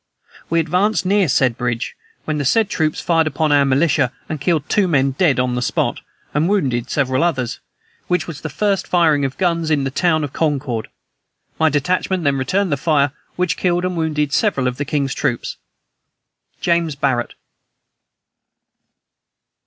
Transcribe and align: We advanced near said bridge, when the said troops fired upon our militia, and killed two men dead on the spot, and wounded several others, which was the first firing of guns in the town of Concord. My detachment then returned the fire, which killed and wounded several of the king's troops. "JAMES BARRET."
We 0.49 0.59
advanced 0.59 1.05
near 1.05 1.27
said 1.27 1.59
bridge, 1.59 1.95
when 2.25 2.39
the 2.39 2.43
said 2.43 2.71
troops 2.71 2.99
fired 3.01 3.27
upon 3.27 3.51
our 3.51 3.63
militia, 3.65 4.11
and 4.27 4.41
killed 4.41 4.67
two 4.67 4.87
men 4.87 5.11
dead 5.11 5.39
on 5.39 5.53
the 5.53 5.61
spot, 5.61 6.01
and 6.33 6.49
wounded 6.49 6.89
several 6.89 7.23
others, 7.23 7.59
which 8.07 8.25
was 8.25 8.41
the 8.41 8.49
first 8.49 8.87
firing 8.87 9.25
of 9.25 9.37
guns 9.37 9.69
in 9.69 9.83
the 9.83 9.91
town 9.91 10.23
of 10.23 10.33
Concord. 10.33 10.87
My 11.59 11.69
detachment 11.69 12.23
then 12.23 12.37
returned 12.37 12.71
the 12.71 12.77
fire, 12.77 13.11
which 13.35 13.57
killed 13.57 13.85
and 13.85 13.95
wounded 13.95 14.33
several 14.33 14.67
of 14.67 14.77
the 14.77 14.85
king's 14.85 15.13
troops. 15.13 15.57
"JAMES 16.61 16.95
BARRET." 16.95 17.35